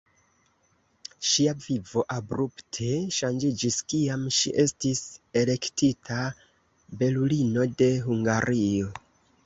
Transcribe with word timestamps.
Ŝia 1.31 1.53
vivo 1.65 2.03
abrupte 2.15 2.89
ŝanĝiĝis, 3.19 3.79
kiam 3.93 4.25
ŝi 4.41 4.55
estis 4.67 5.05
elektita 5.45 6.21
"belulino 7.03 7.71
de 7.83 7.95
Hungario". 8.09 8.95